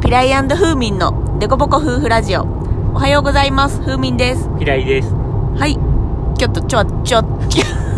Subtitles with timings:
[0.00, 2.42] ピライフーミンのデコボコ夫婦ラジオ。
[2.42, 3.82] おはようございます。
[3.82, 4.48] フーミンです。
[4.58, 5.12] 平井です。
[5.12, 5.74] はい。
[6.38, 7.22] ちょっと、ちょ、ちょ、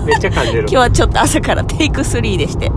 [0.05, 0.69] めっちゃ感じる 今。
[0.69, 2.73] 日はちょっと朝からテイク3でして。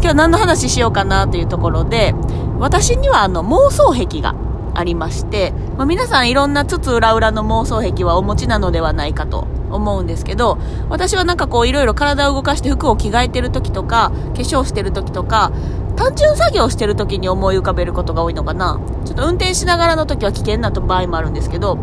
[0.00, 2.14] 今日何の話しようかなというところで、
[2.60, 4.36] 私にはあの妄想癖が
[4.74, 10.58] ありまして、まあ、皆さんいろんなつつ裏裏の妄想癖はお持ちなのではないかと思うんですけど、
[10.88, 15.50] 私はなんかこういろいろ体を動かして服を着替えてる時とか、化粧してる時とか、
[15.96, 18.80] 単純作業してる時に思い浮かべることが多いのかな。
[19.04, 21.78] ちょっと運転しながらの時は危険な場合もあるんですけど、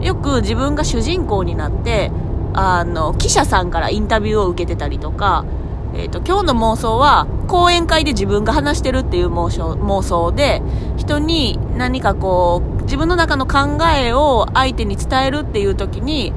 [0.00, 2.10] よく自分が主人公になって、
[2.52, 5.44] あの、記者さんからインタビューを受けてたりとか、
[5.96, 10.62] えっ、と、今日の妄想は、講演会で自分が話してるっていう妄想妄想で、
[10.96, 16.32] 人に何かこう、自分の中の考えを相手に伝えるっていう時に、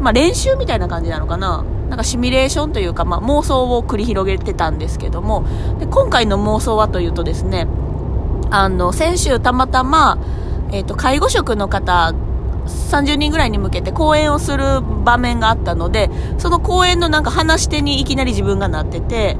[0.00, 1.64] まあ練習みたいな感じなのかな。
[1.88, 5.44] なんかシミュレーションというか、まあ妄想を繰り広げてたんですけども、
[5.78, 7.66] で今回の妄想はというとですね、
[8.50, 10.18] あの、先週たまたま、
[10.72, 12.14] えっ、と、介護職の方、
[12.66, 19.36] 30人ぐらいに向けて講演をする場面があったので、その講演のなんか話し手にいきなり自分がなってて、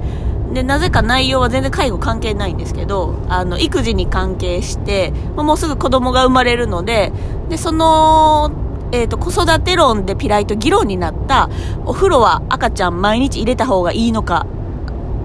[0.52, 7.12] で、なぜか内容は全然介護関係ないんですけど、あの、育児に関係して、もうすぐ子供が生まれるので、
[7.48, 8.50] で、その、
[8.96, 11.50] えっ、と、子育て論でピライと議論になった、
[11.84, 14.46] お風呂は赤ちゃん毎日入れた方がいいのか、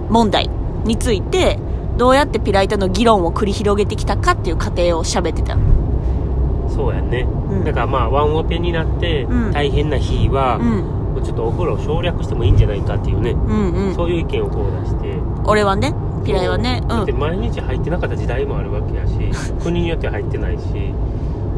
[0.10, 0.50] 問題
[0.84, 1.58] について、
[1.98, 5.58] どうやってピライとの議論を繰り広げてきたかっていう過程を喋ってた。
[6.70, 7.24] そうやね。
[7.24, 11.14] んだからまあ、ワンオペになってうん、大変な日は、うん。
[11.14, 13.96] もうちょっとお風呂を省略してもいいんじゃないかっていうね、うんうん。
[13.96, 15.16] そういう意見をこう出して。
[15.46, 15.94] 俺はね、
[16.26, 17.20] ピライはね、だってうん。
[17.20, 19.14] 毎日入ってなかった時代もあるわけやし、
[19.64, 20.64] 国によっては入ってないし、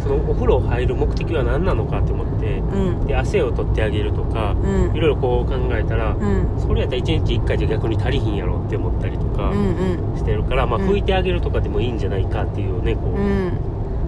[0.03, 3.07] そのお風呂入る目的は何なのかって思って、うん。
[3.07, 4.99] で、汗を取ってあげるとか、うんい。
[4.99, 6.59] ろいろこう考えたら、うん。
[6.59, 10.17] それやったら1日1回じゃ逆に足りひんやろって思ったりとかうんうん。
[10.17, 13.51] してるから、まあうん拭いてあげるとかでもいいんじゃないかっていうね、こう、うん。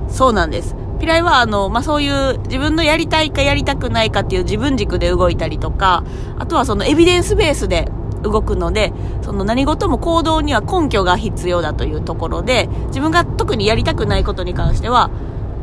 [0.10, 0.76] そうなんです。
[1.00, 6.04] ピライは、あの、まあ、そういう自分のやりたいかやりたくないかっていう自分軸で動いたりとか、
[6.38, 7.90] あとはそのエビデンスベースで
[8.24, 15.10] 動くので、その何事も行動には根拠が必要だというところで、自分が特にやりたくないことに関しては、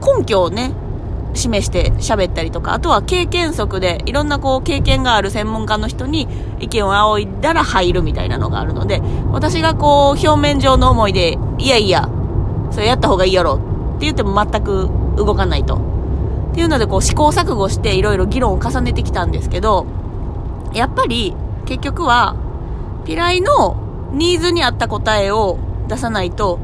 [0.04, 0.72] 根拠をね、
[1.34, 6.28] 示して喋ったりとか、あとは経験則で、いろんなこう経験がある専門家の人に
[6.60, 12.08] 意見を仰いだら入るみたいなのがあるので、私がこう表面上の思いで、いやいや、
[12.70, 15.76] それやった方がいいやろって言っても全く動かないと。
[15.76, 19.86] っていうのでこう試行錯誤していろいろ議論を重ねてきたんですけど、
[20.74, 21.34] やっぱり
[21.64, 22.36] 結局は、
[23.04, 25.58] ピライのニーズに合った答えを
[25.88, 26.58] 出さないと、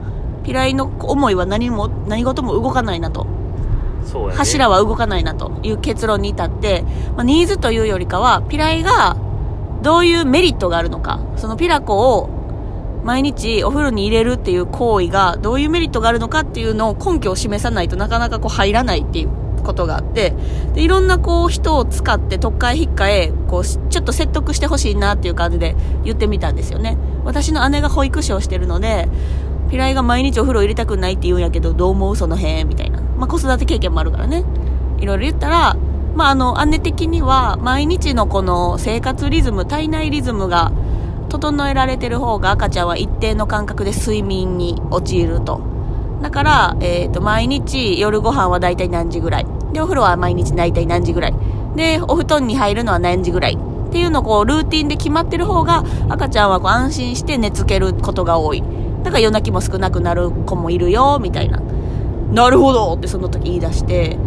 [0.48, 3.26] ピライの思いは何も、何事も動かないなと。
[3.26, 4.34] ね。
[4.34, 6.84] 柱は動かないなという結論に至って、
[7.16, 9.18] まあ、ニーズというよりかは、ピライが
[9.82, 12.30] どういうメリットがあるのか、そのピラコを
[13.04, 19.28] 毎日お風呂に入れるっていう行為がどういうメリットがあるのかっていうのを根拠を示さないとなかなかこう入らないっていう
[19.62, 20.32] ことがあって、
[20.72, 26.96] で、いろんなこう人を使って特会引っかえ、こうちょっと説得してほしいなっていう感じで言ってみたんですよね。
[27.24, 29.10] 私の姉が保育士をしてるので、
[29.70, 32.16] ピライが毎日お風呂入れたくないって言うんやけど、どう思う？
[32.16, 33.00] その辺みたいな。
[33.18, 34.44] まあ、子育て経験もあるからね。
[34.98, 35.76] いろいろ言ったら、
[36.14, 40.72] まあ、あの、姉的には、毎日のこの生活リズム、体内リズムが
[41.28, 45.60] 整えられてる方が赤ちゃんは一定の間隔で睡眠に陥ると。
[46.22, 49.46] だから、えっ、と、毎日夜ご飯はだいたい何時ぐらい。
[49.72, 51.34] で、お風呂は毎日だいたい何時ぐらい。
[51.76, 53.58] で、お布団に入るのは何時ぐらい。
[53.88, 58.62] っていうのをこう、ルーティンで決まってる方が、赤ちゃんはこう安心して寝つけることが多い。
[59.02, 61.60] だから夜泣きも少なくなる子もいるよ、みたいな。
[62.32, 64.18] なるほどってその時言い出して、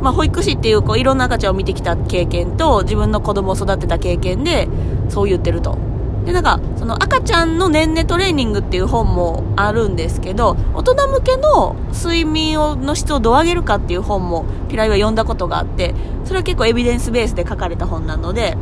[0.00, 4.68] まあ、保育士っていうこういろんな赤ちゃんを見てきた経験と自分の子供を育てた経験で
[5.08, 5.78] そう言ってると。
[6.26, 18.58] で、なんか、その赤ちゃんの年齢トレーニングっていう本もあるんですけど、大人向けの睡眠をの質をどう上げるかっていう本もピライは読んだことがあって、それは結構エビデンスベースで書かれた本なので、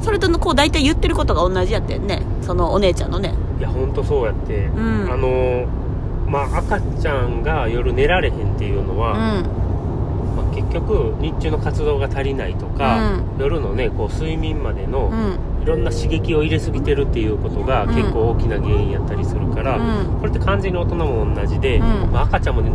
[0.00, 2.22] それとのこう大体言ってることが同じやったよね。
[2.42, 3.34] そのお姉ちゃんのね。
[3.58, 4.68] いや、ほんとそうやって。
[4.68, 5.66] んあの、
[6.26, 9.42] まあ、赤ちゃんが夜寝られへんっていうのうは、ん。
[10.36, 15.38] まあ、結局、日中の活動が足りないとか、う夜のね、こう、睡眠までの、うん。
[15.62, 22.70] いろんな刺激を入れすぎてるっていうことがうん結構大きな原因やったりするから、うんこれって完全に大人も同じで、うんまあ、赤ちゃんも、ね、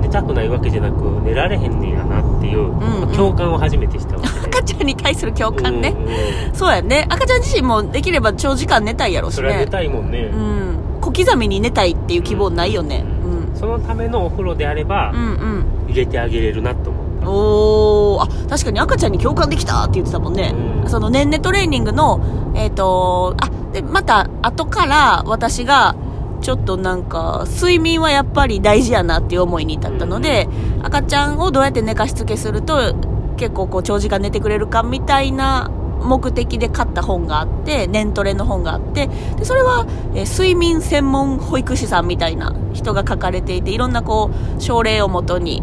[0.00, 5.90] 寝たくないわけじゃなく寝られへんねやなっていう、んうんまあ共感を初めてしたわけで赤ちゃんに対する共感ね。
[5.90, 7.06] うんうんそうやね。
[7.08, 9.66] 赤ちゃん自身もできれば長時間寝たいやろしねそれは寝。
[9.66, 10.78] たいもんね、うん。
[11.00, 13.04] 小刻みに寝たいっていう希望ないよね。
[13.24, 13.56] うん。
[13.56, 15.64] そのためのお風呂であれば、うんうん。
[15.88, 20.54] 入れてあげれるなと思ったおー、あ、確かに赤ちゃんに共感できたって言ってたもんね。
[20.54, 25.96] うんその年齢トレーニングの、えっ、と、あ、で、また後から私が、
[26.42, 30.48] ちょっとなんか、睡眠はやっぱり大事やなっていう思いに至ったので、
[30.82, 32.94] 赤ちゃんをどうやって寝かしつけすると、
[33.36, 35.70] 結構こう長時間寝てくれるかみたいな
[36.02, 45.62] 目的で買った本があって、年トレの本があって、で、それは、えー睡眠専門保育士さんみたいな人が書かれていて、いろんなこう、症例をもとに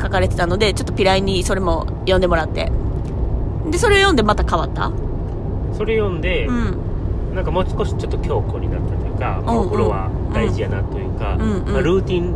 [0.00, 2.70] 書かれてたので、ちょっとピライにそれも読んでもらって。
[3.70, 4.92] で、それを読んでまた変わった？
[5.72, 7.34] それ読んで、うん。
[7.34, 12.34] なんかもう少しちょっと強固になったというか、お風呂は大事やなというか、うんうんまあ、ルーティン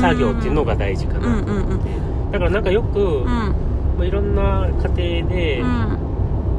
[0.00, 1.42] 作業っていうのが大事かな
[2.32, 3.54] だからなんかよく、うん。
[3.96, 5.98] まあ、いろんな家庭で、うん。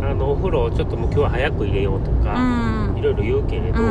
[0.03, 2.33] あのお風呂をちょっともう今日は早く入れようとうか、
[2.93, 2.95] ん。
[2.97, 3.87] いろいろ言うけれど、うん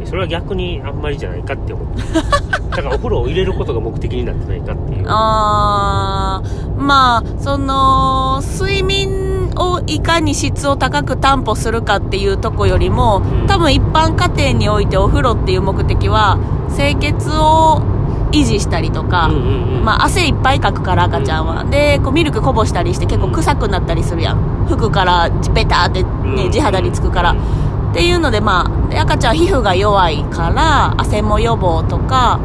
[0.00, 0.06] うん。
[0.06, 2.02] それは逆にあんまりじゃないかって思って
[2.70, 16.38] だからお風呂を入れることが目的になってないかっていうあー、まあ、その、睡眠をいかに質を高く担保するかっていうとこよりもうん、多分一般家庭においてお風呂っていう目的は、
[16.74, 17.82] 清潔を
[18.32, 21.64] 維持したりとか、まあ、汗いっぱいかくから赤ちゃんは。
[21.64, 24.66] で、こうミルクこぼしたりして結構臭くなったりするやん。
[24.66, 27.32] 服からベターってね、地肌につくから。
[27.32, 32.40] っていうので、まあ、で赤ちゃんは皮膚が弱いから、汗も予防とか、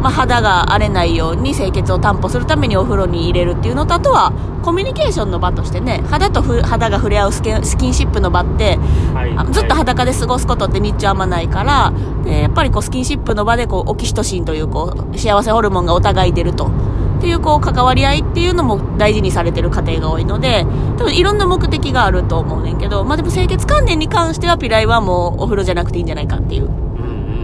[0.00, 4.32] まあ、肌が荒れないように清潔を担保するためにお風呂に入れるっていうのと、あとは、
[4.62, 8.78] コミュニケーションの場としてね、肌とふ肌が触れ合うスキンスキンシップの場って、
[9.14, 9.32] はい。
[9.36, 11.92] あずっとはい裸で過ごすことって日中あんまないから、
[12.24, 16.66] でやっぱりこうスキンシップの場でこうオキシトシンというこう幸せホルモンがお互い出ると。
[16.66, 20.66] っていうこう関わり合いっていうのも大事にされてる家庭が多いので、
[20.98, 26.68] 多分いろんな目的があると思うねんけど、まあでも清潔関連に関してはピライはもうお風呂じゃなくていいんじゃないかっていう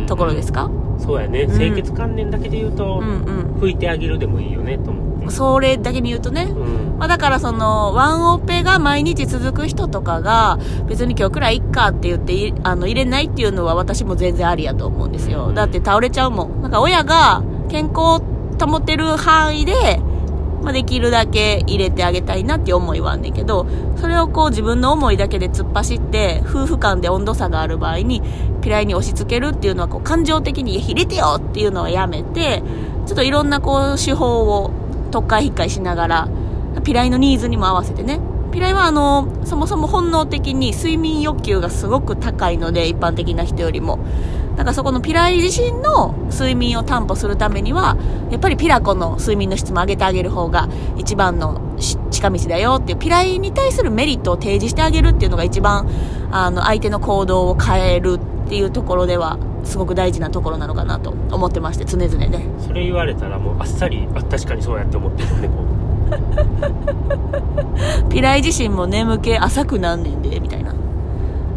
[0.06, 0.68] ところですか？
[1.02, 3.60] そうやねうん清潔関連だけで言うと、うんうん。
[3.60, 6.48] 拭いてあげるでもいいよねと思ってそれだけに言うとね。
[6.50, 15.52] うんまあだからその、ワンオペが毎日続く人とかが、別に今日くらいいっかって言ってい、あの、入れないっていうのは私も全然ありやと思うんですよ。
[15.52, 16.62] だって倒れちゃうもん。
[16.62, 18.22] なんか親が健康を
[18.60, 20.00] 保てる範囲で、
[20.62, 23.66] まあできるだけ入れてあげたいなっていう思いはあんねんけど、
[23.96, 28.22] それをこう自分の思いだけで突っ走って、夫婦間で温度差がある場合に、
[28.60, 32.62] ピライに押し付けるっていうのはこう感情的に入れてよっていうのはやめて、
[33.06, 34.70] ちょっといろんなこう手法を
[35.10, 36.28] 特化引っかいしながら、
[36.84, 38.20] ピライのニーズにも合わせてね。
[38.52, 43.98] ピライはあの、そもそも本能的に睡眠欲求がすごく高いので、一般的な人よりも。
[44.56, 47.96] だからそこのピライ自身の睡眠を担保するためには、
[48.30, 55.88] やっぱりピラコの睡眠の質も上げてあげる方が一番のし近道だよっていう、ピライに対するメリットを提示してあげるっていうのが一番、
[56.30, 62.46] あの、相手の行動を変えるっていうところでは、すごく大事なところなのかなと思ってまして、常々ね。
[62.60, 65.54] それ言われたらもうあっさり あ確かにそうやって思ってるねこ
[68.10, 70.74] ピライ自身も眠気浅くなんねんで、みたいな。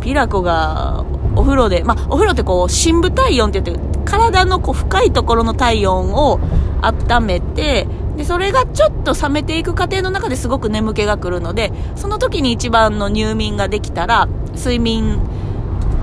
[0.01, 1.03] ピラコが
[1.35, 6.39] お風呂で、まあ、お風呂ってこう、深部体温って言って、体のこう深いところの体温を
[6.81, 15.19] 温めて、で、それがちょっと冷めていく過程の中ですごく眠気が来るので、その時に一番の入眠ができたら、睡眠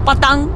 [0.04, 0.48] パタンっ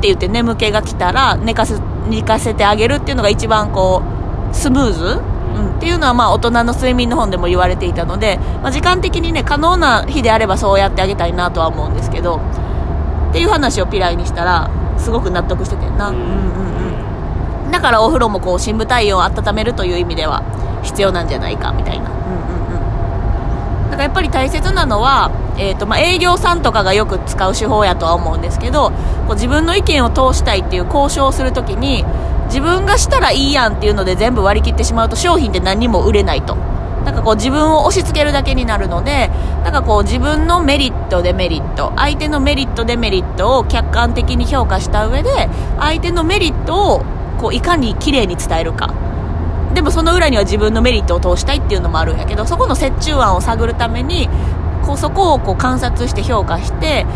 [0.00, 1.74] て言って眠気が来たら寝かせ、
[2.08, 4.02] 寝かせてあげるっていうのが一番こ
[4.50, 5.04] う、スムーズ？
[5.04, 12.40] うん、っていうのはまあ大人の睡眠の本でも言われていたので、まあ、時間的にね、可能な日であればそうやってあげたいなとは思うんですけど、
[13.32, 16.10] っていう話をピライにしたら、すごく納得しててんな。
[16.10, 16.22] うんうん
[17.64, 17.70] うん。
[17.70, 20.42] だからお風呂もこう、深部体温を温めるという意味では
[20.82, 22.10] 必要なんじゃないか、みたいな。
[22.10, 23.90] うんうんうん。
[23.90, 28.90] だからやっぱり大切なのは、えっ、と、まあ、営業さんとかがよく使う手法やとは思うんですけど、
[29.26, 32.04] こう自分の意見を通したいっていう交渉をするときに、
[32.48, 36.54] 自分がしたらいいやんっていうので全部割り切ってしまうと商品って何にも売れないと。
[37.04, 39.30] なんかこう自分を押し付けるだけになるので、
[39.64, 47.02] なんかこう自分のメリット、デメリット、相手のメリット、デメリットを客観的に評価した上で、相手のメリットを
[47.40, 48.92] こういかに綺麗に伝えるか。
[49.74, 54.28] でもその裏には自分のメリットを通したいっていうのもあるんやけど、そこの折衷案を探るために、
[54.82, 57.06] こうそこをこう観察して評価して、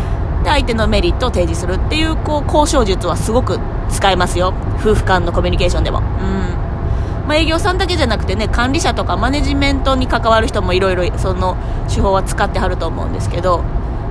[0.43, 4.53] で、相手のメリットを提示するっていう、こう、交渉術はすごく使えますよ。
[4.79, 5.99] 夫婦間のコミュニケーションでも。
[5.99, 6.66] うん。
[7.27, 11.57] まあ、営業さんだけじゃなくてね、管理者とかマネジメントに関わる人もいろいろその
[11.93, 13.59] 手法は使ってはると思うんですけど、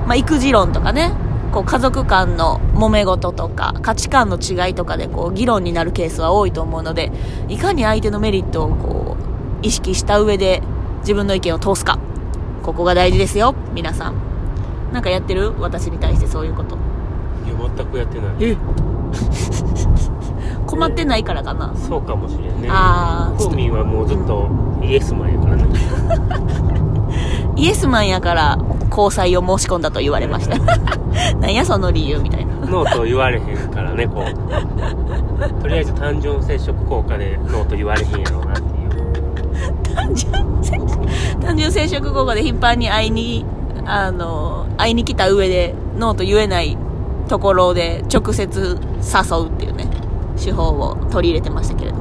[0.06, 1.12] まあ、育児論とかね、
[1.50, 7.10] こう家族間の揉め事とか価値観の違いとかでこう議論になるケースは多いと思うので、
[7.48, 10.62] いかに相手のメリットをこう意識した上で
[11.00, 11.98] 自分の意見を通すか。
[12.62, 14.14] ここが大事ですよ、皆さん。
[14.92, 15.54] なんかやってる？
[15.58, 16.76] 私に対してそういうこと。
[16.76, 18.56] いや全くやってないえ？
[20.76, 21.74] 困ってないからかな。
[21.74, 24.48] そうかもしれんねあーコーミーはもうずっと
[24.82, 25.64] イエスマンやからね
[27.56, 28.58] イエスマンやから
[28.90, 30.58] 交際を申し込んだと言われました。
[31.40, 32.54] なんやその理由みたいな。
[32.66, 40.78] ノーと言われへんからねこうとりあえず単純接触効果でノーと言われへんやろうなっていう単純接
[41.40, 43.46] 単純接触効果で頻繁に会いに
[43.86, 46.76] あの会いに来た上でノーと言えない
[47.28, 49.85] ところで直接誘うっていうね
[50.36, 51.98] 手法を取り入れてましたけれど。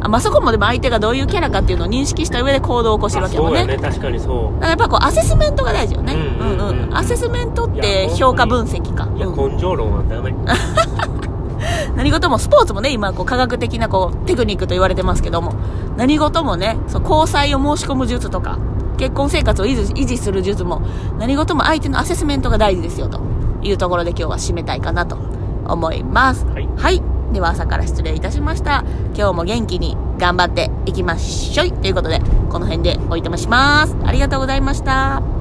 [0.00, 3.66] あ、まあ、そこもでも相手がどういうキャラかっていうのを認識した上で行動を起こしてるわけよね。
[3.66, 3.78] ね。
[3.78, 4.60] 確かにそう。
[4.60, 6.14] だからやっぱこうアセスメントが大事よね。
[6.14, 6.82] うんうんうん。
[6.82, 9.08] うんアセスメントっいてや評価分析か。
[9.16, 9.36] いやうん。
[9.54, 10.34] 根性論はダメ。
[11.96, 15.54] 何事もスポーツもね、今こう科学的なこうテクニックと言われてますけども、
[15.96, 18.58] 何事もね、そう交際を申し込む術とか、
[18.96, 20.82] 結婚生活を維持維持する術も、
[21.18, 23.20] 何事も相手のアセスメントが大事ですよと
[23.62, 25.18] いうところで今日は締めたいかなと
[25.66, 26.46] 思います。
[26.46, 26.68] はい。
[26.76, 27.02] はい。
[27.32, 28.84] では朝から失礼いたしました。
[29.14, 32.20] 今日も元気に頑張っていきましょいということで、
[32.50, 33.96] この辺でおいとまします。
[34.04, 35.37] ありがとうございました。